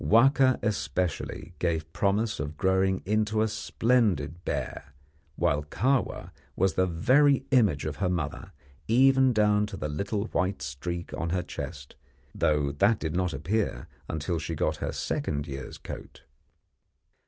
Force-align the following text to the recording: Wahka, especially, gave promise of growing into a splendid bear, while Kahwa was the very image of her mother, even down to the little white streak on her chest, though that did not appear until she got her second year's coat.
Wahka, 0.03 0.57
especially, 0.63 1.53
gave 1.59 1.93
promise 1.93 2.39
of 2.39 2.57
growing 2.57 3.03
into 3.05 3.43
a 3.43 3.47
splendid 3.47 4.43
bear, 4.43 4.95
while 5.35 5.61
Kahwa 5.63 6.31
was 6.55 6.73
the 6.73 6.87
very 6.87 7.45
image 7.51 7.85
of 7.85 7.97
her 7.97 8.09
mother, 8.09 8.51
even 8.87 9.31
down 9.31 9.67
to 9.67 9.77
the 9.77 9.87
little 9.89 10.25
white 10.29 10.63
streak 10.63 11.13
on 11.13 11.29
her 11.29 11.43
chest, 11.43 11.93
though 12.33 12.71
that 12.71 12.97
did 12.97 13.15
not 13.15 13.31
appear 13.31 13.87
until 14.09 14.39
she 14.39 14.55
got 14.55 14.77
her 14.77 14.91
second 14.91 15.45
year's 15.47 15.77
coat. 15.77 16.23